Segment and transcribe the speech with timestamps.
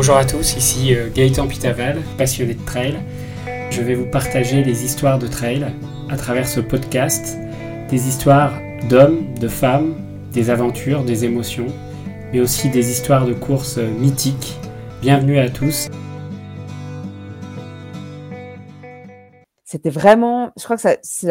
[0.00, 2.98] Bonjour à tous, ici euh, Gaëtan Pitaval, passionné de trail.
[3.70, 5.74] Je vais vous partager des histoires de trail
[6.08, 7.36] à travers ce podcast,
[7.90, 8.54] des histoires
[8.88, 10.02] d'hommes, de femmes,
[10.32, 11.66] des aventures, des émotions,
[12.32, 14.56] mais aussi des histoires de courses euh, mythiques.
[15.02, 15.90] Bienvenue à tous.
[19.64, 21.28] C'était vraiment, je crois que c'est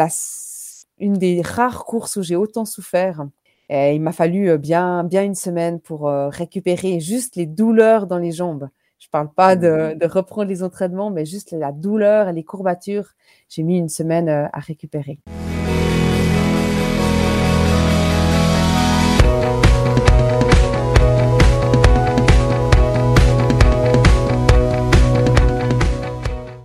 [0.99, 3.25] une des rares courses où j'ai autant souffert.
[3.71, 8.32] Et il m'a fallu bien, bien une semaine pour récupérer juste les douleurs dans les
[8.32, 8.68] jambes.
[8.97, 12.43] Je ne parle pas de, de, reprendre les entraînements, mais juste la douleur et les
[12.43, 13.10] courbatures.
[13.47, 15.19] J'ai mis une semaine à récupérer.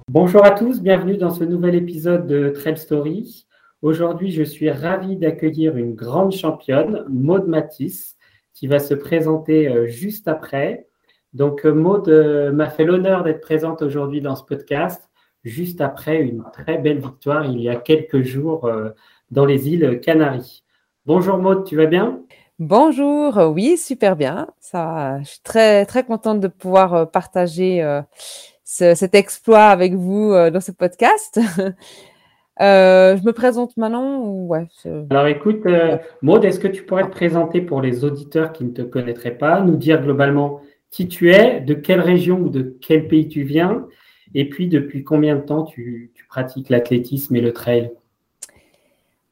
[0.09, 3.47] Bonjour à tous, bienvenue dans ce nouvel épisode de Trail Story.
[3.85, 8.17] Aujourd'hui, je suis ravi d'accueillir une grande championne, Maude Matisse,
[8.55, 10.87] qui va se présenter euh, juste après.
[11.35, 15.11] Donc, euh, Maude euh, m'a fait l'honneur d'être présente aujourd'hui dans ce podcast,
[15.43, 18.73] juste après une très belle victoire il y a quelques jours
[19.31, 20.65] dans les îles Canaries.
[21.05, 22.23] Bonjour Maude, tu vas bien?
[22.59, 24.49] Bonjour, oui, super bien.
[24.61, 28.01] Ça, je suis très, très contente de pouvoir partager
[28.65, 31.39] cet exploit avec vous dans ce podcast.
[32.61, 34.69] Euh, je me présente maintenant ou ouais,
[35.11, 38.71] Alors écoute, euh, Maud, est-ce que tu pourrais te présenter pour les auditeurs qui ne
[38.71, 40.61] te connaîtraient pas, nous dire globalement
[40.91, 43.87] qui tu es, de quelle région ou de quel pays tu viens,
[44.35, 47.91] et puis depuis combien de temps tu, pratiques l'athlétisme et le trail?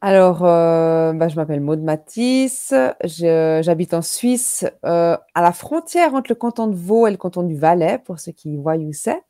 [0.01, 6.35] Alors, euh, bah, je m'appelle Maud Matisse, j'habite en Suisse, à la frontière entre le
[6.35, 9.23] canton de Vaud et le canton du Valais, pour ceux qui voient où c'est.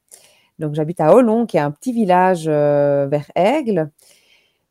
[0.59, 3.91] Donc, j'habite à Olon, qui est un petit village euh, vers Aigle.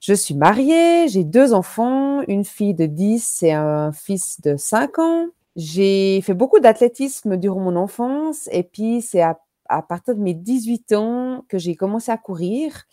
[0.01, 4.97] Je suis mariée, j'ai deux enfants, une fille de 10 et un fils de 5
[4.97, 5.27] ans.
[5.55, 9.37] J'ai fait beaucoup d'athlétisme durant mon enfance et puis c'est à,
[9.87, 12.85] partir de mes 18 ans que j'ai commencé à courir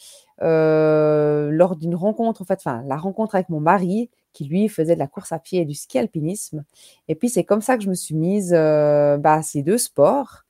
[0.42, 4.94] euh, lors d'une rencontre, en fait, enfin, la rencontre avec mon mari qui lui faisait
[4.94, 6.64] de la course à pied et du ski alpinisme.
[7.08, 9.78] Et puis c'est comme ça que je me suis mise euh, bah, à ces deux
[9.78, 10.44] sports.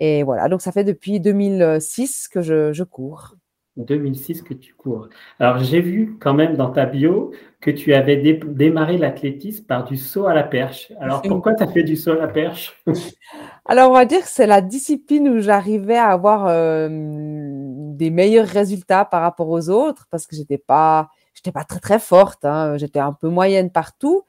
[0.00, 3.34] Et voilà, donc ça fait depuis 2006 que je, cours.
[3.76, 5.08] 2006 que tu cours.
[5.38, 9.98] Alors j'ai vu quand même dans ta bio que tu avais démarré l'athlétisme par du
[9.98, 10.90] saut à la perche.
[11.00, 12.82] Alors pourquoi tu as fait du saut à la perche?
[13.66, 18.48] Alors on va dire que c'est la discipline où j'arrivais à avoir euh, des meilleurs
[18.48, 22.76] résultats par rapport aux autres parce que j'étais pas j'étais pas très très forte, hein.
[22.78, 24.24] j'étais un peu moyenne partout.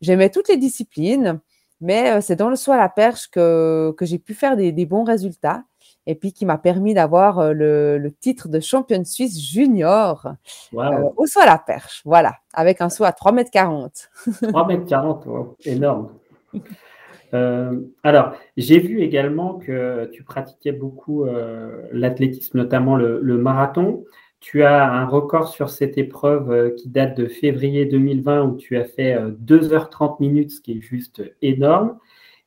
[0.00, 1.40] J'aimais toutes les disciplines.
[1.84, 4.86] Mais euh, c'est dans le saut à la perche que, que j'ai pu faire des,
[4.86, 5.64] bons résultats
[6.06, 10.28] et puis qui m'a permis d'avoir euh, le, titre de championne suisse junior
[10.72, 12.00] euh, au saut à la perche.
[12.06, 14.10] Voilà, avec un saut à 3 m 40.
[14.48, 15.28] 3 m 40,
[15.66, 16.08] énorme.
[18.02, 21.26] alors, j'ai vu également que tu pratiquais beaucoup
[21.92, 24.04] l'athlétisme, notamment le, marathon.
[24.44, 28.76] Tu as un record sur cette épreuve euh, qui date de février 2020 où tu
[28.76, 31.96] as fait 2h30 euh, minutes, ce qui est juste énorme.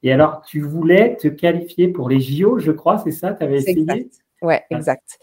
[0.04, 3.58] Et alors, tu voulais te qualifier pour les JO, je crois, c'est ça Tu avais
[3.58, 3.82] essayé?
[3.82, 4.14] exact.
[4.44, 4.76] Ouais, ah.
[4.76, 5.18] exact.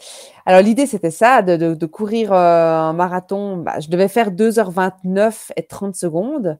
[0.46, 3.58] Alors l'idée c'était ça, de, courir euh, un marathon.
[3.58, 6.58] Bah, je devais faire 2h29 et 30 secondes.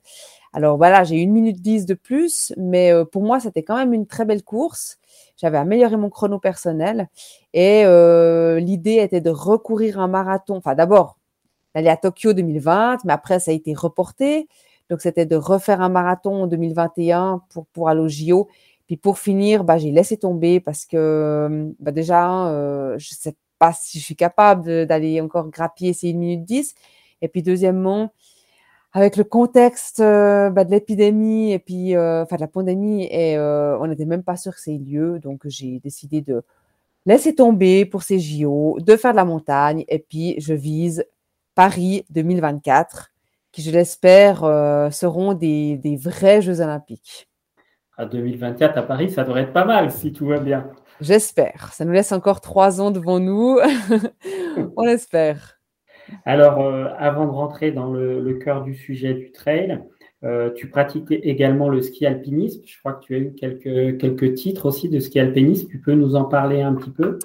[0.54, 4.06] Alors voilà, j'ai une minute 10 de plus, mais pour moi c'était quand même une
[4.06, 4.98] très belle course.
[5.36, 7.08] J'avais amélioré mon chrono personnel
[7.52, 10.56] et euh, l'idée était de recourir un marathon.
[10.56, 11.18] Enfin, d'abord,
[11.74, 14.48] d'aller à Tokyo 2020, mais après, ça a été reporté.
[14.90, 18.48] Donc, c'était de refaire un marathon en 2021 pour, pour aller au JO.
[18.86, 23.34] Puis pour finir, bah, j'ai laissé tomber parce que bah, déjà, euh, je ne sais
[23.58, 26.74] pas si je suis capable d'aller encore grappiller ces 1 minute 10.
[27.22, 28.12] Et puis deuxièmement,
[28.94, 33.36] avec le contexte euh, bah, de l'épidémie et puis euh, enfin de la pandémie et
[33.36, 36.42] euh, on n'était même pas sûr que c'est lieu donc j'ai décidé de
[37.04, 41.04] laisser tomber pour ces JO de faire de la montagne et puis je vise
[41.56, 43.10] Paris 2024
[43.50, 44.40] qui je l'espère
[44.92, 47.28] seront des, des, vrais Jeux olympiques.
[47.96, 50.70] À 2024 à Paris ça devrait être pas mal si tout va bien.
[51.00, 53.58] J'espère ça nous laisse encore trois ans devant nous
[54.76, 55.58] on espère.
[56.24, 59.80] Alors, euh, avant de rentrer dans le, cœur du sujet du trail,
[60.24, 62.62] euh, tu pratiques également le ski alpinisme.
[62.64, 65.68] Je crois que tu as eu quelques, quelques titres aussi de ski alpinisme.
[65.68, 67.18] Tu peux nous en parler un petit peu?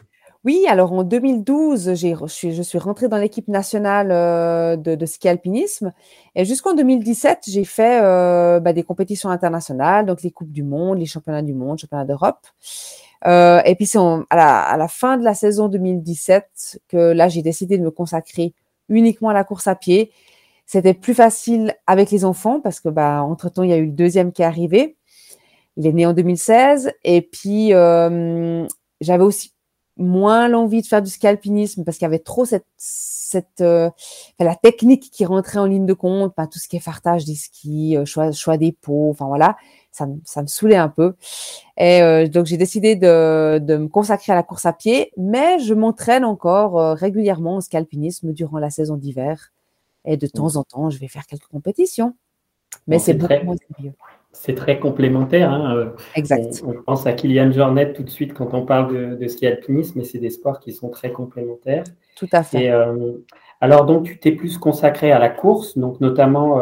[0.45, 5.91] Oui, alors en 2012, je suis, rentrée dans l'équipe nationale euh, de, ski alpinisme
[6.33, 7.99] et jusqu'en 2017, j'ai fait
[8.61, 12.47] bah, des compétitions internationales, donc les coupes du monde, les championnats du monde, championnats d'Europe.
[13.25, 17.41] et puis c'est à la, à la fin de la saison 2017 que là j'ai
[17.41, 18.53] décidé de me consacrer
[18.89, 20.11] uniquement à la course à pied.
[20.65, 23.87] C'était plus facile avec les enfants parce que, bah, entre temps, il y a eu
[23.87, 24.97] le deuxième qui est arrivé.
[25.77, 26.91] il est né en 2016.
[27.03, 29.53] Et puis, j'avais aussi
[29.97, 35.09] moins l'envie de faire du scalpinisme parce qu'il y avait trop cette, cette la technique
[35.11, 38.31] qui rentrait en ligne de compte, pas tout ce qui est fartage des skis, choix,
[38.31, 39.57] choix des pots, enfin voilà
[39.91, 41.15] ça, ça me saoulait un peu.
[41.77, 45.59] Et euh, donc j'ai décidé de, de, me consacrer à la course à pied, mais
[45.59, 49.51] je m'entraîne encore euh, régulièrement au scalpinisme durant la saison d'hiver.
[50.05, 52.15] Et de temps en temps, je vais faire quelques compétitions.
[52.87, 53.93] Mais c'est beaucoup moins sérieux.
[54.31, 55.51] C'est très complémentaire.
[55.51, 55.75] Hein.
[55.75, 56.63] Euh, exact.
[56.65, 59.99] On, pense à Kylian Jornet tout de suite quand on parle de, de ski alpinisme,
[59.99, 61.83] mais c'est des sports qui sont très complémentaires.
[62.15, 62.65] Tout à fait.
[62.65, 62.73] Et,
[63.61, 66.61] alors, donc, tu t'es plus consacré à la course, donc notamment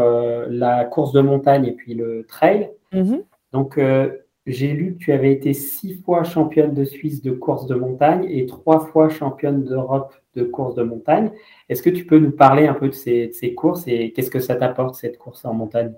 [0.50, 2.72] la course de montagne et puis le trail.
[2.94, 3.24] Mhm.
[3.52, 4.10] Donc, euh,
[4.48, 8.26] j'ai lu que tu avais été six fois championne de Suisse de course de montagne
[8.30, 11.32] et trois fois championne d'Europe de course de montagne.
[11.68, 14.56] Est-ce que tu peux nous parler un peu de ces, courses et qu'est-ce que ça
[14.56, 15.94] t'apporte, cette course en montagne?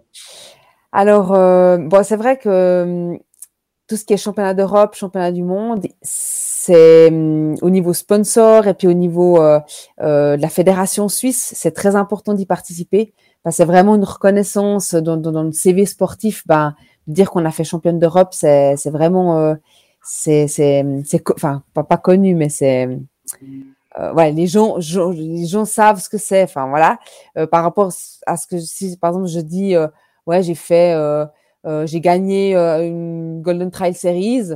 [0.91, 3.19] Alors, euh, bon, c'est vrai que hum,
[3.88, 8.74] tout ce qui est championnat d'Europe, championnat du monde, c'est hum, au niveau sponsor et
[8.74, 9.59] puis au niveau euh,
[10.00, 13.13] de la fédération suisse, c'est très important d'y participer
[13.50, 16.45] c'est vraiment une reconnaissance dans, dans, le CV sportif.
[16.45, 16.75] Ben,
[17.07, 19.56] dire qu'on a fait championne d'Europe, c'est vraiment, euh,
[20.03, 20.83] c'est,
[21.33, 22.88] enfin, pas, pas connu, mais c'est,
[23.97, 24.77] euh, ouais, les gens,
[25.12, 26.44] les gens savent ce que c'est.
[26.44, 27.00] Enfin, voilà.
[27.38, 27.91] Euh, par rapport
[28.25, 29.88] à ce que si, par exemple, je dis, euh,
[30.27, 31.25] ouais, j'ai fait, euh,
[31.85, 34.53] j'ai gagné une Golden Trail Series.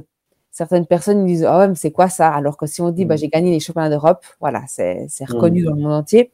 [0.52, 2.32] Certaines personnes disent, oh, mais c'est quoi ça?
[2.32, 3.18] Alors que si on dit, bah, mmh.
[3.18, 5.66] j'ai gagné les championnats d'Europe, voilà, c'est reconnu mmh.
[5.66, 6.32] dans le monde entier.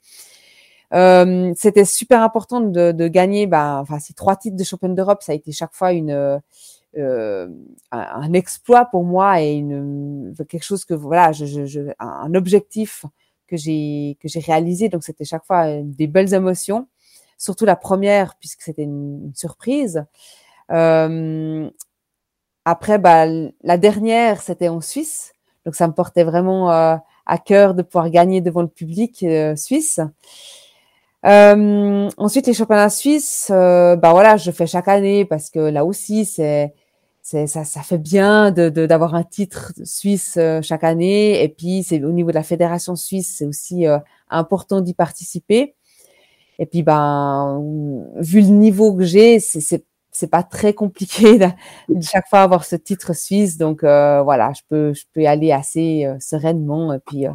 [0.94, 5.21] Euh, c'était super important de, de gagner bah, enfin, ces trois titres de championne d'Europe.
[5.21, 6.39] Ça a été chaque fois une,
[6.97, 7.47] euh,
[7.91, 13.06] un, exploit pour moi et une, quelque chose que voilà, je, je, un objectif
[13.47, 14.89] que j'ai que j'ai réalisé.
[14.89, 16.88] Donc c'était chaque fois des belles émotions,
[17.38, 20.06] surtout la première puisque c'était une, surprise.
[20.71, 21.69] Euh,
[22.65, 23.25] après, bah,
[23.63, 25.33] la dernière c'était en Suisse,
[25.65, 26.95] donc ça me portait vraiment euh,
[27.25, 30.00] à cœur de pouvoir gagner devant le public euh, suisse.
[31.25, 35.83] Euh, ensuite, les championnats suisses, euh, bah voilà, je fais chaque année parce que là
[35.86, 36.74] aussi, c'est,
[37.21, 41.44] c'est ça, ça fait bien de, d'avoir un titre suisse euh, chaque année.
[41.44, 44.00] Et puis, c'est au niveau de la fédération suisse, c'est aussi euh,
[44.30, 45.75] important d'y participer.
[46.60, 47.62] Et puis, ben,
[48.18, 51.38] vu le niveau que j'ai, c'est, c'est, c'est pas très compliqué
[51.89, 53.57] de, chaque fois avoir ce titre suisse.
[53.57, 56.94] Donc, voilà, je peux, je peux y aller assez sereinement.
[56.94, 57.25] Et puis,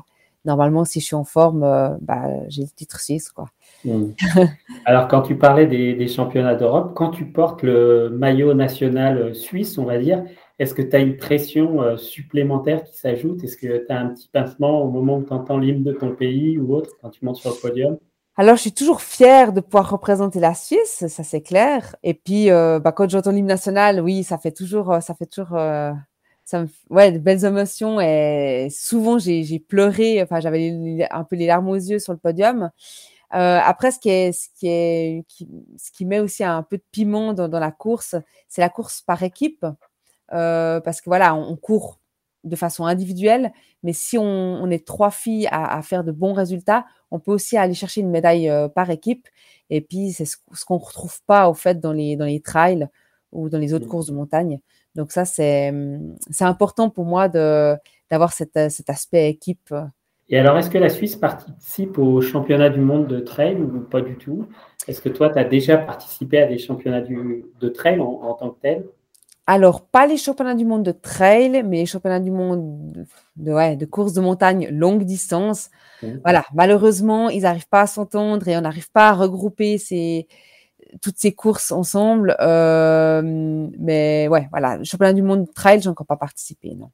[0.45, 1.61] normalement, si je suis en forme,
[2.03, 3.47] bah, j'ai le titre suisse, quoi.
[3.85, 4.13] Hmm.
[4.87, 9.79] Alors, quand tu parlais des, championnats d'Europe, quand tu portes le maillot national euh, suisse,
[9.79, 10.25] on va dire,
[10.59, 13.43] est-ce que tu as une pression euh, supplémentaire qui s'ajoute?
[13.45, 16.15] Est-ce que tu as un petit pincement au moment où tu entends l'hymne de ton
[16.15, 17.99] pays ou autre quand tu montes sur le podium?
[18.37, 21.95] Alors, je suis toujours fière de pouvoir représenter la Suisse, ça c'est clair.
[22.03, 25.57] Et puis, euh, bah, quand j'entends l'hymne national, oui, ça fait toujours, ça fait toujours,
[26.45, 28.01] ça me, ouais, de belles émotions.
[28.01, 30.21] Et souvent, j'ai pleuré.
[30.21, 32.71] Enfin, j'avais un peu les larmes aux yeux sur le podium.
[33.35, 35.25] Euh, après, ce qui, est, ce, qui est,
[35.77, 38.15] ce qui met aussi un peu de piment dans, dans la course,
[38.49, 39.67] c'est la course par équipe.
[40.33, 42.01] Euh, parce que voilà, on, court
[42.45, 43.53] de façon individuelle,
[43.83, 47.33] mais si on, on est trois filles à, à, faire de bons résultats, on peut
[47.33, 49.29] aussi aller chercher une médaille euh, par équipe.
[49.71, 52.41] Et puis, c'est ce, ce qu'on ne retrouve pas au fait dans les, dans les
[52.41, 52.89] trails
[53.33, 53.89] ou dans les autres mmh.
[53.89, 54.61] courses de montagne.
[54.95, 55.73] Donc ça, c'est
[56.41, 59.75] important pour moi d'avoir cet, cet aspect équipe
[60.31, 64.01] et alors, est-ce que la Suisse participe au championnat du monde de trail ou pas
[64.01, 64.47] du tout?
[64.89, 68.61] Est-ce que toi, tu as déjà participé à des championnats de trail en, tant que
[68.61, 68.87] tel?
[69.47, 73.77] Alors, pas les championnats du monde de trail, mais les championnats du monde de, ouais,
[73.77, 75.69] de course de montagne longue distance.
[76.03, 76.09] Mmh.
[76.23, 80.27] Voilà, malheureusement, ils n'arrivent pas à s'entendre et on n'arrive pas à regrouper ces,
[81.03, 82.35] toutes ces courses ensemble.
[82.41, 86.89] Euh, mais ouais, voilà, le championnat du monde de trail, j'ai encore pas participé, non.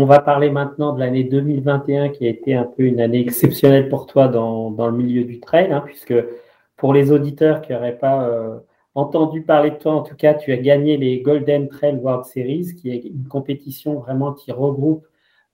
[0.00, 3.88] On va parler maintenant de l'année 2021 qui a été un peu une année exceptionnelle
[3.88, 6.14] pour toi dans, le milieu du trail, hein, puisque
[6.76, 8.60] pour les auditeurs qui n'auraient pas euh,
[8.94, 12.76] entendu parler de toi, en tout cas, tu as gagné les Golden Trail World Series,
[12.76, 15.04] qui est une compétition vraiment qui regroupe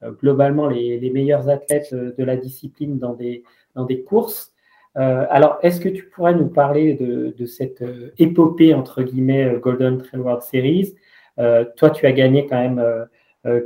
[0.03, 4.53] euh, globalement les, meilleurs athlètes euh, de la discipline dans des, dans des courses.
[4.95, 7.83] alors, est-ce que tu pourrais nous parler de, de cette
[8.19, 10.97] épopée, entre guillemets, Golden Trail World Series?
[11.39, 13.09] Toi, tu as gagné quand même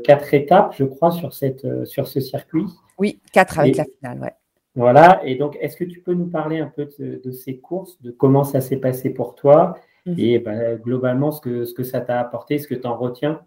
[0.04, 2.66] quatre étapes, je crois, sur, cette, euh, sur ce circuit.
[2.98, 4.34] Oui, quatre avec la finale, ouais.
[4.74, 8.12] Voilà, et donc est-ce que tu peux nous parler un peu de, ces courses, de
[8.12, 10.14] comment ça s'est passé pour toi mhm.
[10.18, 13.40] et bah, globalement ce que, ce que ça t'a apporté, ce que tu en retiens?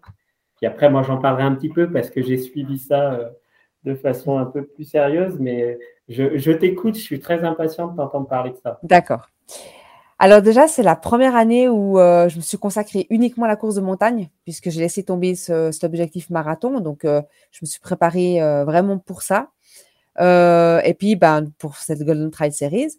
[0.56, 3.32] Puis après, moi j'en parlerai un petit peu parce que j'ai suivi ça
[3.84, 7.96] de façon un peu plus sérieuse, mais je, je t'écoute, je suis très impatiente de
[7.96, 8.78] t'entendre parler de ça.
[8.82, 9.30] D'accord.
[10.24, 13.56] Alors déjà, c'est la première année où euh, je me suis consacrée uniquement à la
[13.56, 16.78] course de montagne, puisque j'ai laissé tomber ce, cet objectif marathon.
[16.78, 19.50] Donc, euh, je me suis préparée euh, vraiment pour ça.
[20.20, 22.92] et puis, ben, pour cette Golden Trail Series.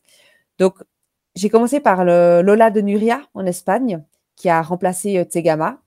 [0.59, 0.83] Donc,
[1.35, 4.03] j'ai commencé par Lola de Nuria en Espagne,
[4.35, 5.77] qui a remplacé Tegama.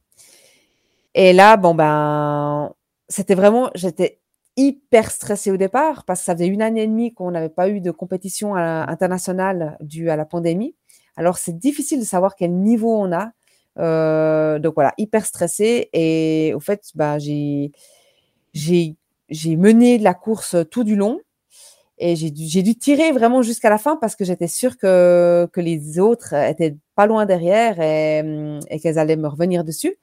[1.14, 2.72] Et là, bon, ben,
[3.10, 4.20] c'était vraiment, j'étais
[4.56, 7.68] hyper stressée au départ parce que ça faisait une année et demie qu'on n'avait pas
[7.68, 10.74] eu de compétition internationale due à la pandémie.
[11.16, 13.32] Alors, c'est difficile de savoir quel niveau on a.
[13.78, 15.88] Euh, donc voilà, hyper stressé.
[15.92, 17.72] Et au fait, bah, j'ai,
[18.52, 18.96] j'ai,
[19.28, 21.20] j'ai mené la course tout du long.
[21.98, 25.48] Et j'ai dû, j'ai dû tirer vraiment jusqu'à la fin parce que j'étais sûre que,
[25.50, 29.96] que les autres étaient pas loin derrière et, hum, et qu'elles allaient me revenir dessus.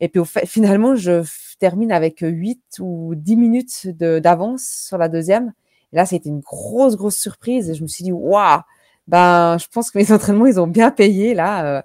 [0.00, 1.22] Et puis au fait, finalement, je
[1.58, 5.54] termine avec 8 ou 10 minutes d'avance sur la deuxième.
[5.92, 7.70] Et là, c'était une grosse, grosse surprise.
[7.70, 8.60] Et je me suis dit, waouh,
[9.08, 11.78] ben, je pense que mes entraînements, ils ont bien payé là.
[11.78, 11.82] Euh,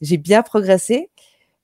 [0.00, 1.10] j'ai bien progressé.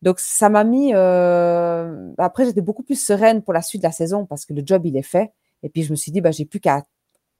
[0.02, 0.92] Donc, ça m'a mis.
[0.94, 4.62] Euh, après, j'étais beaucoup plus sereine pour la suite de la saison parce que le
[4.64, 5.32] job, il est fait.
[5.62, 6.82] Et puis, je me suis dit, ben, j'ai plus qu'à,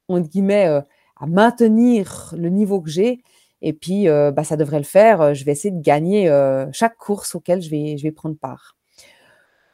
[0.09, 0.81] entre guillemets, euh,
[1.21, 3.21] à maintenir le niveau que j'ai.
[3.63, 5.35] Et puis, bah, ça devrait le faire.
[5.35, 6.29] Je vais essayer de gagner
[6.73, 8.77] chaque course auquel je vais, je vais prendre part.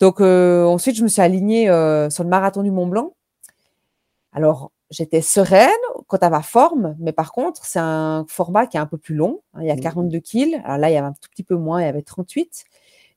[0.01, 1.65] Donc, ensuite, je me suis alignée
[2.09, 3.15] sur le marathon du Mont Blanc.
[4.33, 5.71] Alors, j'étais sereine
[6.11, 9.15] quant à ma forme, mais par contre, c'est un format qui est un peu plus
[9.15, 9.41] long.
[9.55, 10.21] Hein, il y a 42 mmh.
[10.21, 10.61] kills.
[10.65, 12.65] Alors là, il y avait un tout petit peu moins, il y avait 38.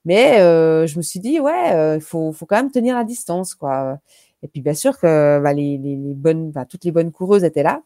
[0.05, 3.03] Mais euh, je me suis dit, ouais, euh, il faut, faut, quand même tenir la
[3.03, 3.97] distance, quoi.
[4.43, 7.43] Et puis, bien sûr que bah, les, les, les, bonnes, bah, toutes les bonnes coureuses
[7.43, 7.81] étaient là.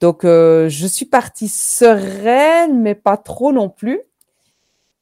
[0.00, 4.00] Donc, euh, je suis partie sereine, mais pas trop non plus.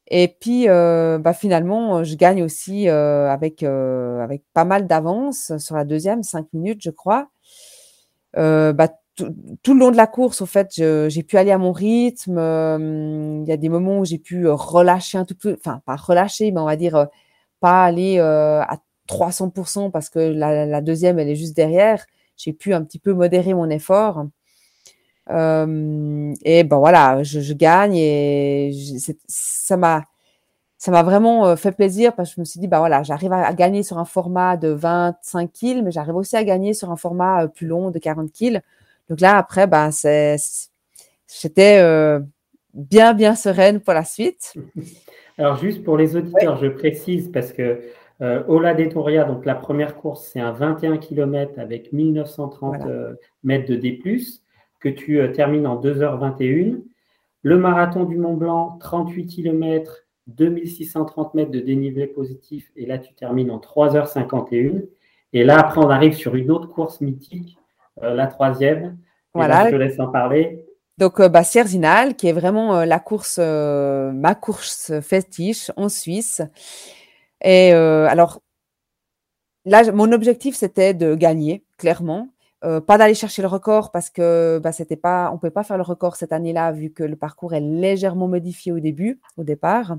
[0.08, 6.22] Et puis, bah, finalement, je gagne aussi avec, avec pas mal d'avance sur la deuxième,
[6.22, 7.28] cinq minutes, je crois.
[8.36, 11.72] Euh, bah, tout le long de la course, au fait, j'ai pu aller à mon
[11.72, 12.36] rythme.
[12.38, 15.96] Euh, il y a des moments où j'ai pu relâcher un tout peu, enfin, pas
[15.96, 17.08] relâcher, mais on va dire
[17.60, 18.78] pas aller à
[19.08, 22.04] 300% parce que la, la, deuxième, elle est juste derrière.
[22.36, 24.26] J'ai pu un petit peu modérer mon effort.
[25.30, 30.04] Euh, et ben voilà, je, je gagne et je, ça m'a
[30.78, 33.52] ça m'a vraiment fait plaisir parce que je me suis dit bah voilà, j'arrive à,
[33.54, 37.48] gagner sur un format de 25 kills, mais j'arrive aussi à gagner sur un format
[37.48, 38.60] plus long de 40 kills.
[39.08, 40.36] Donc là après ben c'est
[41.40, 42.20] j'étais euh,
[42.74, 44.54] bien bien sereine pour la suite.
[45.38, 47.80] Alors juste pour les auditeurs, je précise parce que
[48.22, 53.12] euh, Ola Detoria, donc la première course, c'est un 21 km avec 1930 voilà.
[53.44, 54.00] mètres de D+
[54.80, 56.80] que tu euh, termines en 2h21.
[57.42, 63.14] Le marathon du Mont Blanc, 38 km, 2630 mètres de dénivelé positif, et là tu
[63.14, 64.82] termines en 3h51.
[65.32, 67.58] Et là, après, on arrive sur une autre course mythique,
[68.02, 68.96] euh, la troisième.
[69.34, 69.64] Voilà.
[69.64, 70.66] Là, je te laisse en parler.
[70.98, 75.88] Donc, euh, bah, Sierzinal, qui est vraiment euh, la course, euh, ma course fétiche en
[75.88, 76.40] Suisse.
[77.44, 78.40] Et alors,
[79.66, 82.28] là, mon objectif, c'était de gagner, clairement.
[82.66, 85.76] Euh, pas d'aller chercher le record parce que bah, c'était pas, on pouvait pas faire
[85.76, 89.96] le record cette année-là vu que le parcours est légèrement modifié au début, au départ.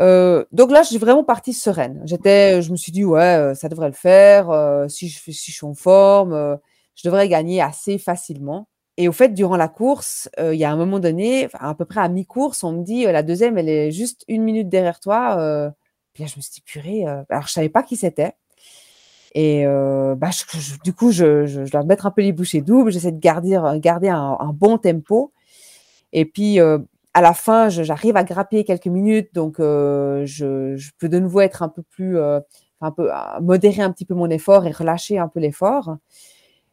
[0.00, 2.02] Euh, donc là, suis vraiment partie sereine.
[2.04, 4.50] J'étais, je me suis dit ouais, euh, ça devrait le faire.
[4.90, 6.58] Si je si suis en forme,
[6.94, 8.68] je devrais gagner assez facilement.
[8.98, 12.00] Et au fait, durant la course, il y a un moment donné, à peu près
[12.00, 15.72] à mi-course, on me dit la deuxième, elle est juste une minute derrière toi.
[16.12, 17.04] puis là, je me suis dit purée.
[17.06, 18.34] alors je savais pas qui c'était.
[19.38, 22.62] Et euh, bah, je, je, du coup, je, je, dois mettre un peu les bouchées
[22.62, 22.90] doubles.
[22.90, 25.30] J'essaie de garder, garder un, bon tempo.
[26.14, 26.78] Et puis, euh,
[27.12, 29.28] à la fin, j'arrive à grapper quelques minutes.
[29.34, 32.40] Donc, euh, je, peux de nouveau être un peu plus, euh,
[32.80, 33.10] un peu,
[33.42, 35.98] modérer un petit peu mon effort et relâcher un peu l'effort.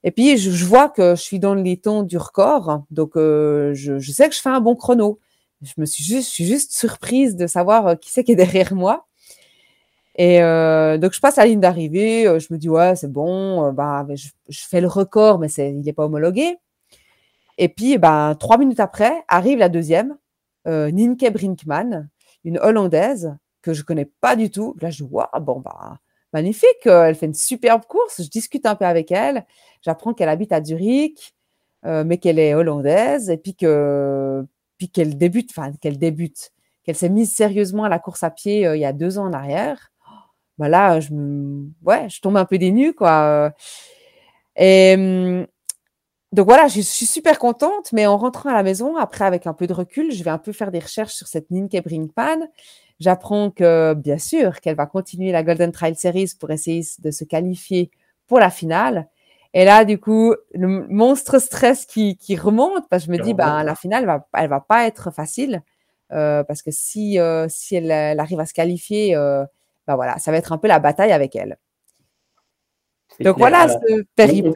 [0.05, 2.85] Et puis, je, vois que je suis dans les tons du record.
[2.91, 5.19] Donc, euh, je, sais que je fais un bon chrono.
[5.61, 9.05] Je me suis juste, suis juste surprise de savoir qui c'est qui est derrière moi.
[10.15, 13.65] Et euh, donc je passe la ligne d'arrivée, euh, je me dis ouais c'est bon,
[13.65, 16.57] euh, bah je, je, fais le record mais c'est il n'est pas homologué.
[17.57, 20.17] Et puis ben trois minutes après arrive la deuxième,
[20.67, 22.09] euh, Ninke Brinkman,
[22.43, 24.75] une hollandaise que je connais pas du tout.
[24.81, 25.99] Là je vois bon bah
[26.33, 28.21] magnifique, euh, elle fait une superbe course.
[28.23, 29.45] Je discute un peu avec elle,
[29.81, 31.35] j'apprends qu'elle habite à Zurich,
[31.85, 34.45] euh, mais qu'elle est hollandaise et puis que
[34.77, 36.51] puis qu'elle débute, enfin qu'elle débute,
[36.83, 39.33] qu'elle s'est mise sérieusement à la course à pied il y a deux ans en
[39.33, 39.92] arrière
[40.57, 41.09] bah là, je
[41.83, 43.53] ouais, je tombe un peu des nues, quoi.
[44.55, 45.47] Et hum,
[46.33, 49.53] donc voilà, je suis super contente, mais en rentrant à la maison, après avec un
[49.53, 52.47] peu de recul, je vais un peu faire des recherches sur cette Ninke Brinkman.
[52.99, 57.23] J'apprends que, bien sûr, qu'elle va continuer la Golden Trail Series pour essayer de se
[57.23, 57.91] qualifier
[58.27, 59.07] pour la finale.
[59.53, 63.35] Et là, du coup, le monstre stress qui, qui remonte, parce que je me dis,
[63.35, 65.61] ben, la finale, va, elle va pas être facile,
[66.11, 69.45] euh, parce que si, euh, si elle, arrive à se qualifier, euh,
[69.87, 71.57] ben voilà, ça va être un peu la bataille avec elle.
[73.19, 74.53] Donc voilà, c'est terrible.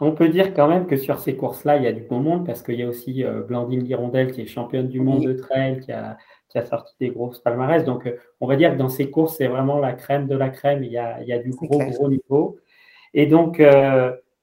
[0.00, 2.44] On, peut dire quand même que sur ces courses-là, il y a du bon monde,
[2.44, 5.92] parce qu'il y a aussi Blandine Girondel qui est championne du monde de trail, qui
[5.92, 7.84] a, qui a sorti des grosses palmarès.
[7.84, 10.84] Donc, on va dire que dans ces courses, c'est vraiment la crème de la crème.
[10.84, 12.58] Il y a, il y a du gros, gros niveau.
[13.14, 13.62] Et donc,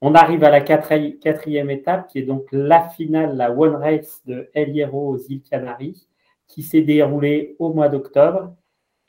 [0.01, 4.49] on arrive à la quatrième étape, qui est donc la finale, la One Race de
[4.55, 6.07] El Hierro aux îles Canaries,
[6.47, 8.55] qui s'est déroulée au mois d'octobre.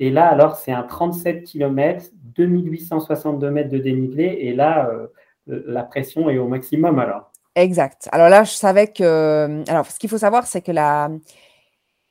[0.02, 4.24] Et là, alors, c'est un 37 km, 2862 mètres de dénivelé.
[4.40, 5.06] Et là, euh,
[5.46, 7.30] la pression est au maximum alors.
[7.54, 8.08] Exact.
[8.10, 9.62] Alors là, je savais que.
[9.70, 11.08] Alors, ce qu'il faut savoir, c'est que la...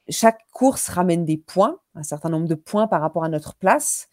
[0.07, 4.07] chaque course ramène des points, un certain nombre de points par rapport à notre place.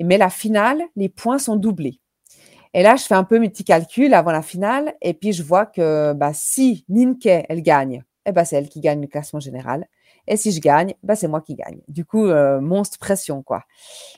[0.00, 2.00] Mais la finale, les points sont doublés.
[2.74, 5.44] Et là, je fais un peu mes petits calculs avant la finale et puis je
[5.44, 9.38] vois que bah, si Ninke, elle gagne, eh ben, c'est elle qui gagne le classement
[9.38, 9.86] général.
[10.26, 11.80] Et si je gagne, bah, c'est moi qui gagne.
[11.88, 13.64] Du coup, euh, monstre pression, quoi.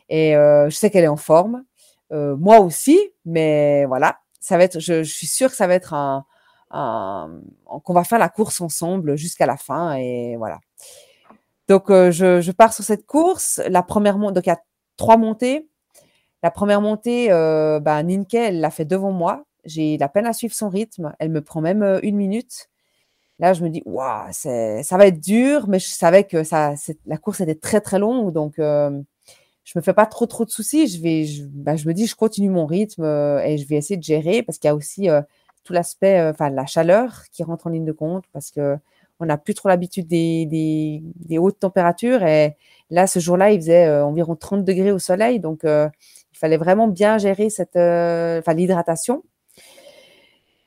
[0.09, 1.65] Et euh, je sais qu'elle est en forme.
[2.13, 5.95] Euh, moi aussi, mais voilà, ça va être, je, suis sûre que ça va être
[5.95, 6.27] un,
[6.71, 10.59] qu'on va faire la course ensemble jusqu'à la fin et voilà.
[11.69, 13.61] Donc, je, pars sur cette course.
[13.69, 14.61] La première donc il y a
[14.97, 15.69] trois montées.
[16.43, 19.45] La première montée, bah, Ninke, elle l'a fait devant moi.
[19.65, 21.15] J'ai la peine à suivre son rythme.
[21.19, 22.69] Elle me prend même une minute.
[23.43, 26.75] Là, je me dis, waouh, ça va être dur, mais je savais que ça,
[27.07, 28.91] la course était très très longue, donc euh,
[29.65, 30.87] je me fais pas trop trop de soucis.
[30.87, 33.77] Je vais, je, bah, je me dis, je continue mon rythme euh, et je vais
[33.77, 35.23] essayer de gérer parce qu'il y a aussi euh,
[35.65, 38.77] tout l'aspect, euh, enfin la chaleur qui rentre en ligne de compte parce que
[39.21, 42.57] on n'a plus trop l'habitude des, des, des, hautes températures et
[42.91, 45.65] là, ce jour-là, il faisait environ 30 degrés au soleil, donc
[46.43, 49.23] fallait vraiment bien gérer cette, euh, enfin, l'hydratation.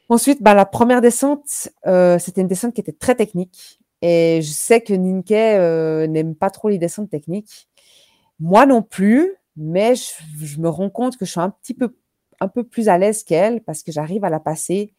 [0.10, 3.80] Ensuite, bah, la première descente, euh, c'était une descente qui était très technique.
[4.02, 7.68] Et je sais que Ninke euh, n'aime pas trop les descentes techniques.
[8.40, 11.96] Moi non plus, mais je, me rends compte que je suis un petit peu,
[12.40, 14.94] un peu plus à l'aise qu'elle parce que j'arrive à la passer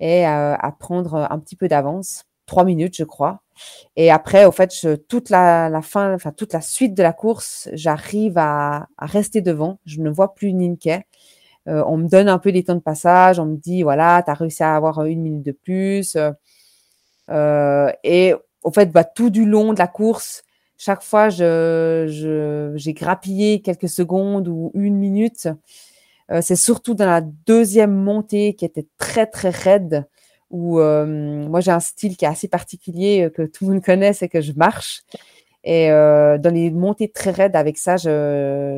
[0.00, 3.42] et à prendre un petit peu d'avance trois minutes, je crois.
[3.96, 7.12] Et après, au fait, je, toute la, la, fin, enfin toute la suite de la
[7.12, 9.78] course, j'arrive à, à, rester devant.
[9.86, 11.02] Je ne vois plus Ninke.
[11.68, 13.38] Euh, on me donne un peu des temps de passage.
[13.38, 16.16] On me dit voilà, tu as réussi à avoir une minute de plus.
[17.30, 20.42] Euh, et au fait, bah, tout du long de la course,
[20.76, 25.48] chaque fois, j'ai grappillé quelques secondes ou une minute.
[26.30, 30.06] Euh, c'est surtout dans la deuxième montée qui était très très raide
[30.50, 34.28] où moi j'ai un style qui est assez particulier que tout le monde connaît, c'est
[34.28, 35.02] que je marche.
[35.64, 37.96] Et dans les montées très raides avec ça,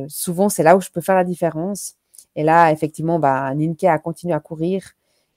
[0.09, 1.97] souvent c'est là où je peux faire la différence.
[2.37, 4.83] Et là, effectivement, bah, Ninke a continué à courir.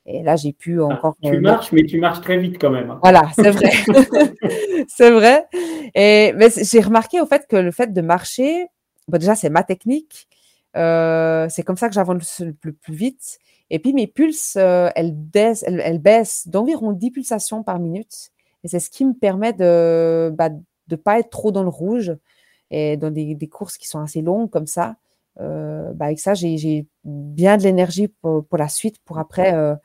[0.05, 1.15] Et là, j'ai pu ah, encore.
[1.21, 2.91] tu marches, mais tu marches très vite quand même.
[2.91, 2.99] Hein.
[3.03, 3.71] Voilà, c'est vrai.
[4.87, 5.45] c'est vrai.
[5.93, 8.67] Et mais j'ai remarqué au fait que le fait de marcher,
[9.07, 10.27] bon, déjà, c'est ma technique.
[10.77, 13.39] Euh, c'est comme ça que j'avance le, plus vite.
[13.69, 18.31] Et puis mes pulses, euh, elles, baissent, elles, baissent d'environ 10 pulsations par minute.
[18.63, 20.49] Et c'est ce qui me permet de ne bah,
[20.87, 22.15] de pas être trop dans le rouge.
[22.71, 24.95] Et dans des, des courses qui sont assez longues comme ça,
[25.39, 29.75] euh, bah, avec ça, j'ai bien de l'énergie pour, pour, la suite, pour après euh,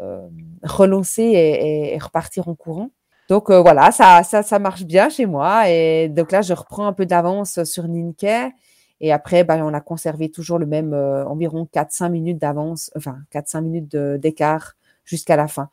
[0.00, 0.28] euh
[0.62, 2.90] relancer et, et, repartir en courant.
[3.28, 5.68] Donc euh, voilà, ça, ça, ça marche bien chez moi.
[5.68, 8.52] Et donc là, je reprends un peu d'avance sur Ninke.
[9.00, 13.18] Et après, ben, on a conservé toujours le même euh, environ 4-5 minutes d'avance, enfin
[13.32, 15.68] 4-5 minutes d'écart jusqu'à la fin.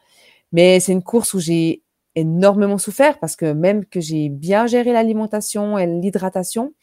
[0.51, 1.83] Mais c'est une course où j'ai
[2.15, 6.73] énormément souffert parce que même que j'ai bien géré l'alimentation et l'hydratation,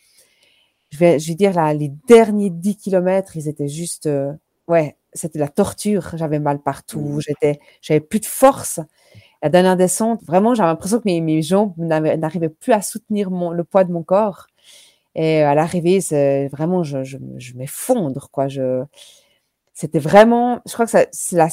[0.91, 4.33] je vais, je vais dire là, les derniers 10 kilomètres, ils étaient juste, euh,
[4.69, 6.11] ouais, c'était la torture.
[6.17, 7.21] J'avais mal partout, mmh.
[7.21, 8.81] j'étais, j'avais plus de force.
[9.43, 13.51] La dernière descente, vraiment, j'avais l'impression que mes, mes jambes n'arrivaient plus à soutenir mon,
[13.51, 14.47] le poids de mon corps.
[15.15, 18.49] Et à l'arrivée, c'est vraiment, je, je, je m'effondre, quoi.
[18.49, 18.85] Je,
[19.75, 21.49] c'était vraiment, je crois que c'est la,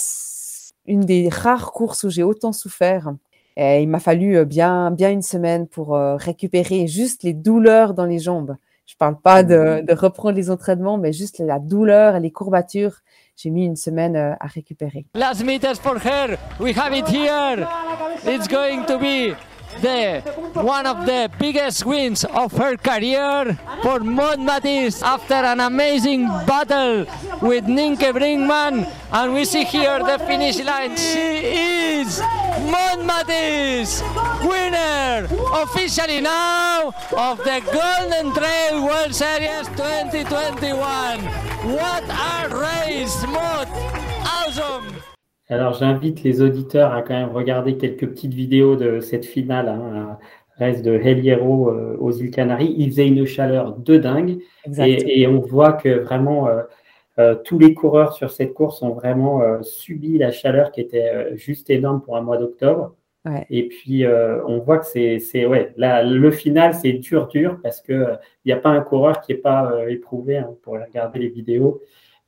[0.85, 3.13] une des rares courses où j'ai autant souffert.
[3.57, 7.93] Et il m'a fallu euh, bien, bien une semaine pour euh, récupérer juste les douleurs
[7.93, 8.55] dans les jambes.
[8.87, 9.85] Je parle pas de, mmh.
[9.85, 13.01] de reprendre les entraînements, mais juste la douleur et les courbatures.
[13.35, 15.05] J'ai mis une semaine euh, à récupérer.
[15.13, 16.37] Last meters for her.
[16.59, 17.67] We have it here.
[18.25, 19.35] It's going to be
[19.81, 20.21] the
[20.53, 27.05] one of the biggest wins of her career for Maud Matisse after an amazing battle
[27.41, 28.91] with Ninke Brinkman.
[29.11, 30.95] And we see here the finish line.
[30.97, 32.19] She is
[32.71, 34.01] Maud Matisse,
[34.43, 41.21] winner officially now of the Golden Trail World Series 2021.
[41.73, 43.67] What a race, Maud!
[44.25, 44.96] Awesome!
[45.49, 50.17] Alors j'invite les auditeurs à quand même regarder quelques petites vidéos de cette finale, hein,
[50.57, 52.75] reste de El Hierro euh, aux îles Canaries.
[52.77, 54.39] Il faisait une chaleur de dingue
[54.77, 56.63] et, et, on voit que vraiment euh,
[57.19, 61.69] euh, tous les coureurs sur cette course ont vraiment subi la chaleur qui était juste
[61.69, 62.95] énorme pour un mois d'octobre.
[63.49, 68.13] Et puis on voit que c'est ouais, le final c'est dur dur parce que
[68.45, 71.81] il n'y a pas un coureur qui n'est pas éprouvé hein, pour regarder les vidéos.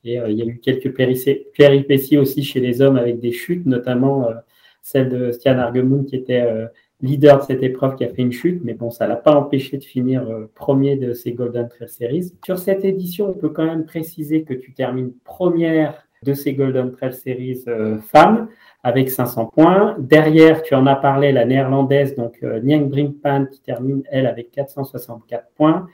[0.04, 3.66] Et euh, il y a eu quelques péripéties aussi chez les hommes avec des chutes,
[3.66, 4.34] notamment euh,
[4.82, 6.66] celle de Stian Argemund qui était euh,
[7.00, 9.78] leader de cette épreuve qui a fait une chute, mais bon, ça l'a pas empêché
[9.78, 12.32] de finir premier de ces Golden Trail Series.
[12.44, 16.92] Sur cette édition, on peut quand même préciser que tu termines première de ces Golden
[16.92, 17.64] Trail Series
[18.02, 18.48] femmes
[18.82, 19.96] avec 500 points.
[19.98, 25.52] Derrière, tu en as parlé, la néerlandaise, donc Niang Brinkman qui termine, elle, avec 464
[25.56, 25.86] points.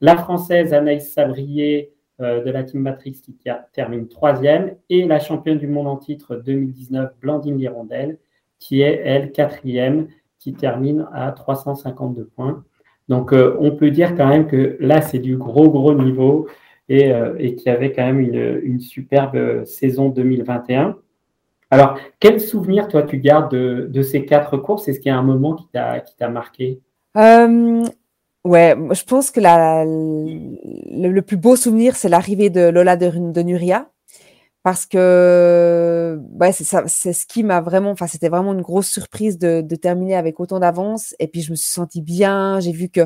[0.00, 3.36] La française Anaïs Sabrier euh, de la Team Matrix qui
[3.72, 8.18] termine troisième, et la championne du monde en titre 2019, Blandine Hirondelle,
[8.58, 12.64] qui est, elle, quatrième, qui termine à 352 points.
[13.08, 16.48] Donc, euh, on peut dire quand même que là, c'est du gros, gros niveau
[16.88, 20.96] et, euh, et qu'il y avait quand même une, superbe saison 2021.
[21.70, 24.86] Alors, quel souvenir, toi, tu gardes de, ces quatre courses?
[24.88, 26.80] Est-ce qu'il y a un moment qui t'a marqué?
[28.44, 33.90] Ouais, je pense que la, le, plus beau souvenir, c'est l'arrivée de Lola de, Nuria.
[34.62, 39.62] Parce que ouais, c'est ce qui m'a vraiment, enfin, c'était vraiment une grosse surprise de,
[39.62, 41.14] de terminer avec autant d'avance.
[41.20, 42.60] Et puis, je me suis sentie bien.
[42.60, 43.02] J'ai vu que,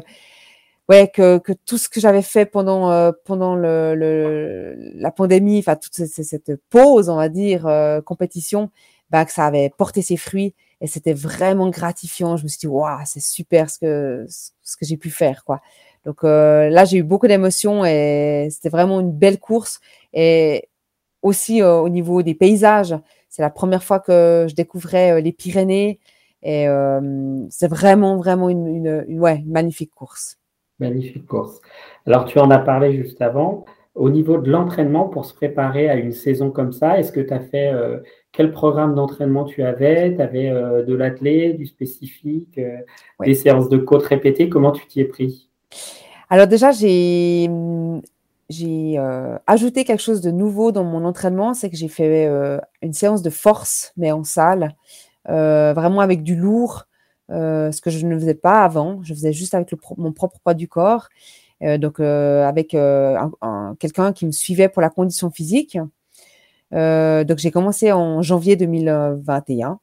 [0.88, 5.59] ouais, que, que tout ce que j'avais fait pendant, euh, pendant le, le, la pandémie,
[5.61, 8.70] enfin, toute cette, cette, pause, on va dire, euh, compétition,
[9.11, 12.36] bah, que ça avait porté ses fruits et c'était vraiment gratifiant.
[12.36, 15.60] Je me suis dit, waouh, c'est super ce que, ce que j'ai pu faire, quoi.
[16.04, 19.80] Donc euh, là, j'ai eu beaucoup d'émotions et c'était vraiment une belle course.
[20.12, 20.68] Et
[21.22, 22.94] aussi euh, au niveau des paysages,
[23.28, 25.98] c'est la première fois que je découvrais euh, les Pyrénées
[26.42, 26.66] et
[27.50, 30.38] c'est vraiment, vraiment une, une, ouais, magnifique course.
[30.78, 31.60] Magnifique course.
[32.06, 33.64] Alors, tu en as parlé juste avant.
[33.96, 37.34] Au niveau de l'entraînement, pour se préparer à une saison comme ça, est-ce que tu
[37.34, 37.72] as fait
[38.32, 40.14] quel programme d'entraînement tu avais?
[40.14, 42.78] Tu avais euh, de l'athlé, du spécifique, euh,
[43.24, 44.48] des séances de côte répétées?
[44.48, 45.50] Comment tu t'y es pris?
[46.30, 51.88] Alors déjà, j'ai euh, ajouté quelque chose de nouveau dans mon entraînement, c'est que j'ai
[51.88, 52.28] fait
[52.82, 54.74] une séance de force, mais en salle,
[55.24, 56.84] vraiment avec du lourd,
[57.30, 59.00] ce que je ne faisais pas avant.
[59.02, 61.08] Je faisais juste avec mon propre poids du corps,
[61.62, 62.76] donc avec
[63.78, 65.78] quelqu'un qui me suivait pour la condition physique.
[66.74, 69.81] Euh, donc j'ai commencé en janvier 2021.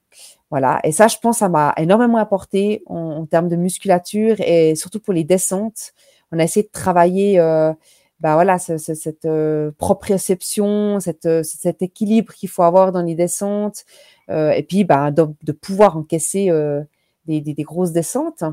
[0.51, 0.79] Voilà.
[0.83, 5.13] Et ça, je pense, ça m'a énormément apporté en, termes de musculature et surtout pour
[5.13, 5.93] les descentes.
[6.31, 7.73] On a essayé de travailler, euh,
[8.19, 13.85] bah voilà, cette euh, proprioception, euh, cet équilibre qu'il faut avoir dans les descentes,
[14.29, 16.49] et puis bah, de, pouvoir encaisser
[17.25, 18.43] des, des, des, grosses descentes.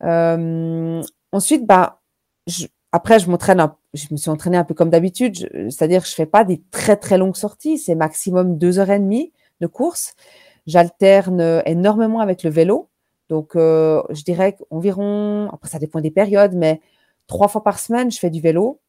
[0.00, 2.00] ensuite, bah,
[2.46, 6.26] je, après, je m'entraîne, je me suis entraînée un peu comme d'habitude, c'est-à-dire je fais
[6.26, 10.14] pas des très très longues sorties, c'est maximum deux heures et demie de course.
[10.66, 12.90] J'alterne énormément avec le vélo,
[13.28, 16.80] donc euh, je dirais qu'environ, après ça dépend des périodes, mais
[17.26, 18.80] trois fois par semaine, je fais du vélo.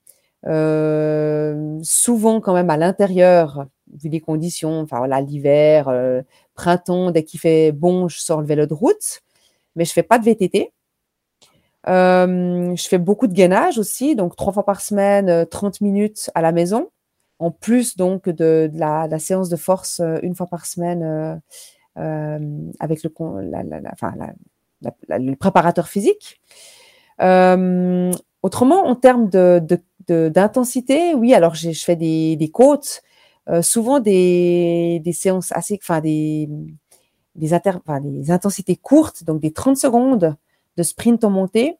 [0.48, 6.22] Euh, souvent quand même à l'intérieur, vu les conditions, enfin voilà, l'hiver, euh,
[6.56, 9.22] printemps, dès qu'il fait bon, je sors le vélo de route,
[9.76, 10.74] mais je fais pas de VTT.
[11.88, 16.30] Euh, je fais beaucoup de gainage aussi, donc trois fois par semaine, 30 euh, minutes
[16.34, 16.90] à la maison,
[17.40, 21.42] en plus donc de, la, séance de force euh, une fois par semaine
[21.98, 23.12] euh, avec le,
[25.10, 26.42] la, le préparateur physique.
[27.22, 33.02] Euh, autrement, en termes d'intensité, oui, alors je fais des, des côtes,
[33.62, 36.48] souvent des, séances assez, enfin, des
[38.30, 40.38] intensités courtes, donc des 30 secondes
[40.78, 41.78] de sprint en montée.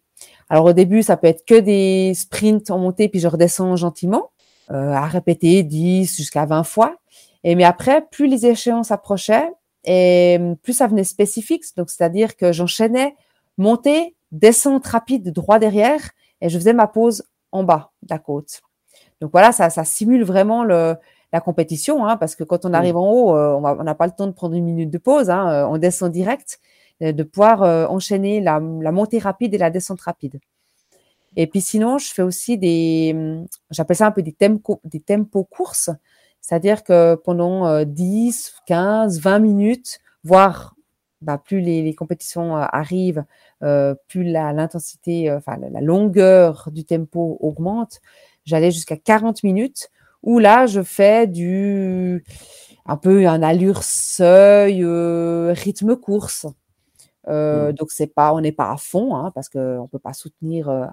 [0.50, 4.30] Alors au début, ça peut être que des sprints en montée, puis je redescends gentiment,
[4.72, 6.96] euh, à répéter 10 jusqu'à 20 fois.
[7.44, 9.50] Et mais après, plus les échéances approchaient,
[9.86, 13.16] et plus ça venait spécifique, donc c'est-à-dire que j'enchaînais
[13.58, 18.62] montée, descente rapide, droit derrière, et je faisais ma pause en bas de la côte.
[19.20, 20.96] Donc voilà, ça, ça simule vraiment le,
[21.34, 24.12] la compétition, hein, parce que quand on arrive en haut, euh, on n'a pas le
[24.12, 26.60] temps de prendre une minute de pause, hein, euh, on descend direct.
[27.02, 30.40] De pouvoir enchaîner la, montée rapide et la descente rapide.
[31.36, 35.46] Et puis sinon, je fais aussi des, j'appelle ça un peu des tempos, des tempos
[35.46, 35.90] courses,
[36.42, 40.76] c'est-à-dire que pendant 10, 15, 20 minutes, voire
[41.24, 43.24] bah, plus les, compétitions arrivent,
[43.64, 48.02] euh, plus l'intensité, enfin la, longueur du tempo augmente.
[48.46, 49.90] J'allais jusqu'à 40 minutes
[50.22, 52.24] où là, je fais du
[52.86, 56.46] un peu un allure seuil, euh, rythme course.
[57.28, 57.74] Euh, mmh.
[57.74, 60.86] Donc c'est pas, on n'est pas à fond hein, parce qu'on peut pas soutenir euh,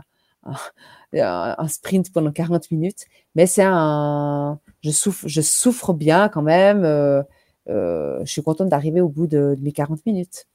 [1.14, 6.42] un, un, sprint pendant 40 minutes, mais c'est un, je souffre, je souffre bien quand
[6.42, 6.84] même.
[6.84, 7.22] Euh,
[7.68, 10.46] euh, je suis contente d'arriver au bout de, de, mes 40 minutes.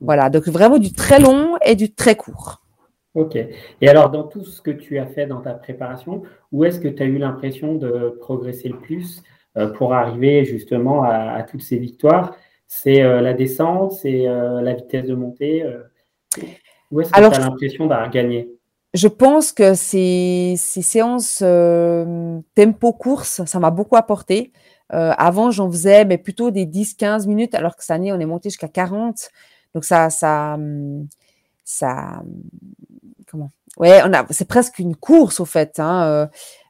[0.00, 0.04] Mmh.
[0.04, 2.62] Voilà, donc vraiment du très long et du très court.
[3.14, 3.36] Ok.
[3.36, 6.88] Et alors, dans tout ce que tu as fait dans ta préparation, où est-ce que
[6.88, 9.22] tu as eu l'impression de progresser le plus
[9.56, 12.36] euh, pour arriver justement à, à toutes ces victoires?
[12.72, 15.64] C'est euh, la descente, c'est euh, la vitesse de montée
[16.92, 18.48] Où est-ce que tu as l'impression d'avoir gagné?
[18.94, 21.38] Je pense que ces, ces séances
[22.54, 24.52] tempo course, ça m'a beaucoup apporté.
[24.88, 28.50] avant, j'en faisais mais plutôt des 10-15 minutes, alors que cette année, on est monté
[28.50, 29.30] jusqu'à 40.
[29.74, 30.56] Donc, ça, ça,
[31.64, 32.22] ça,
[33.30, 33.50] comment?
[33.78, 36.26] Ouais, on a, c'est presque une course au fait, hein, euh,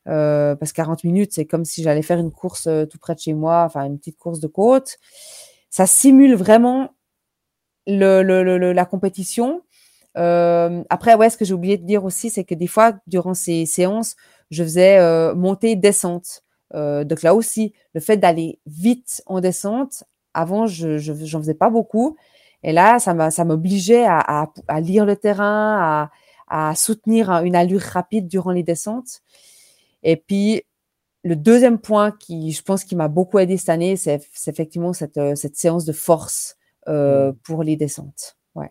[0.09, 3.15] euh, parce que 40 minutes, c'est comme si j'allais faire une course euh, tout près
[3.15, 4.99] de chez moi, enfin une petite course de côte.
[5.71, 6.91] Ça simule vraiment
[7.87, 9.63] le, le, le la compétition.
[10.17, 13.35] Euh, après, ouais, ce que j'ai oublié de dire aussi, c'est que des fois, durant
[13.35, 14.17] ces séances,
[14.51, 16.43] je faisais euh, montée, descente.
[16.75, 20.05] Euh, donc là aussi, le fait d'aller vite en descente,
[20.35, 22.17] avant, je j'en faisais pas beaucoup.
[22.63, 26.11] Et là, ça m'obligeait à, à, à, lire le terrain,
[26.49, 29.23] à, à soutenir une allure rapide durant les descentes.
[30.03, 30.63] Et puis,
[31.23, 35.19] le deuxième point qui, je pense, qui m'a beaucoup aidé cette année, c'est effectivement cette,
[35.19, 36.57] euh, cette, séance de force
[36.89, 37.35] euh, mmh.
[37.45, 38.37] pour les descentes.
[38.55, 38.71] Ouais.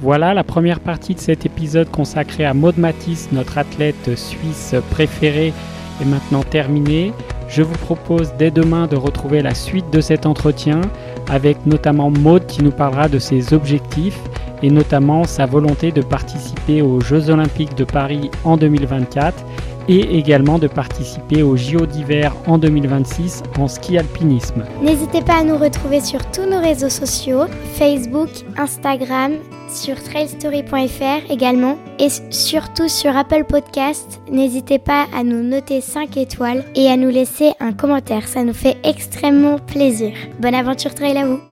[0.00, 5.54] Voilà, la première partie de cet épisode consacré à Maud Matisse, notre athlète suisse préférée,
[6.02, 7.14] est maintenant terminée.
[7.54, 10.80] Je vous propose dès demain de retrouver la suite de cet entretien
[11.30, 14.18] avec notamment Maud qui nous parlera de ses objectifs
[14.64, 19.44] et notamment sa volonté de participer aux Jeux olympiques de Paris en 2024
[19.88, 24.64] et également de participer aux JO d'hiver en 2026 en ski alpinisme.
[24.82, 29.34] N'hésitez pas à nous retrouver sur tous nos réseaux sociaux, Facebook, Instagram,
[29.74, 34.20] sur trailstory.fr également et surtout sur Apple Podcast.
[34.30, 38.54] N'hésitez pas à nous noter 5 étoiles et à nous laisser un commentaire, ça nous
[38.54, 40.12] fait extrêmement plaisir.
[40.38, 41.40] Bonne aventure trail à vous